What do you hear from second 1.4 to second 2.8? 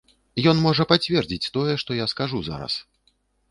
тое, што я скажу зараз.